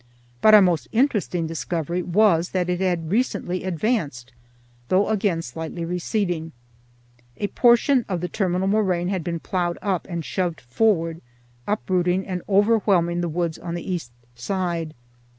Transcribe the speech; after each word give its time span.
But 0.41 0.55
our 0.55 0.63
most 0.63 0.87
interesting 0.91 1.45
discovery 1.45 2.01
was 2.01 2.49
that 2.57 2.71
it 2.71 2.79
had 2.79 3.11
recently 3.11 3.63
advanced, 3.63 4.33
though 4.87 5.09
again 5.09 5.43
slightly 5.43 5.85
receding. 5.85 6.53
A 7.37 7.45
portion 7.49 8.03
of 8.09 8.19
the 8.19 8.27
terminal 8.27 8.67
moraine 8.67 9.09
had 9.09 9.23
been 9.23 9.39
plowed 9.39 9.77
up 9.79 10.07
and 10.09 10.25
shoved 10.25 10.59
forward, 10.59 11.21
uprooting 11.67 12.25
and 12.25 12.41
overwhelming 12.49 13.21
the 13.21 13.29
woods 13.29 13.59
on 13.59 13.75
the 13.75 13.91
east 13.93 14.11
side. 14.33 14.95